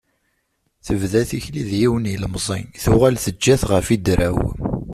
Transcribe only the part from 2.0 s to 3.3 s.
n yilemẓi tuɣal